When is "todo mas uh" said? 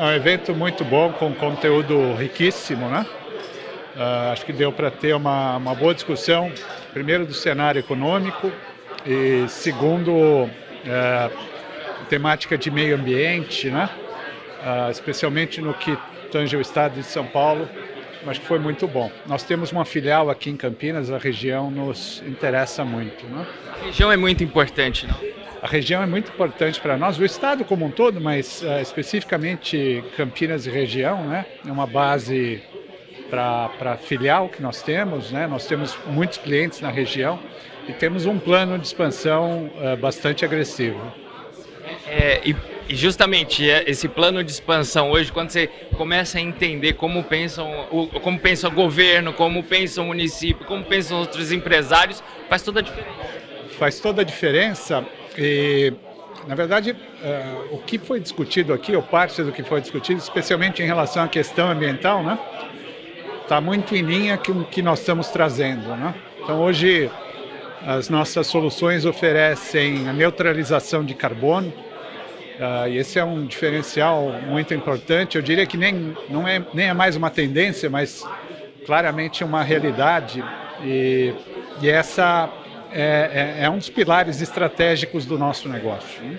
27.90-28.80